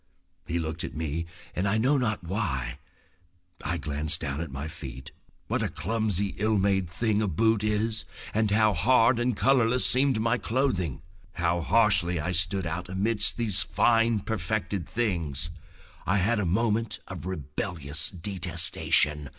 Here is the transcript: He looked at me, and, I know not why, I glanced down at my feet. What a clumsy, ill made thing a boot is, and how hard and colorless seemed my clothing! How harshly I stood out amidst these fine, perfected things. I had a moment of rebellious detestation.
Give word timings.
He 0.47 0.57
looked 0.57 0.83
at 0.83 0.95
me, 0.95 1.27
and, 1.55 1.67
I 1.67 1.77
know 1.77 1.95
not 1.95 2.23
why, 2.23 2.79
I 3.63 3.77
glanced 3.77 4.19
down 4.19 4.41
at 4.41 4.49
my 4.51 4.67
feet. 4.67 5.11
What 5.45 5.61
a 5.61 5.69
clumsy, 5.69 6.33
ill 6.39 6.57
made 6.57 6.89
thing 6.89 7.21
a 7.21 7.27
boot 7.27 7.63
is, 7.63 8.03
and 8.33 8.49
how 8.49 8.73
hard 8.73 9.19
and 9.19 9.37
colorless 9.37 9.85
seemed 9.85 10.19
my 10.19 10.39
clothing! 10.39 11.03
How 11.33 11.61
harshly 11.61 12.19
I 12.19 12.31
stood 12.31 12.65
out 12.65 12.89
amidst 12.89 13.37
these 13.37 13.61
fine, 13.61 14.21
perfected 14.21 14.89
things. 14.89 15.51
I 16.07 16.17
had 16.17 16.39
a 16.39 16.45
moment 16.45 16.97
of 17.07 17.27
rebellious 17.27 18.09
detestation. 18.09 19.29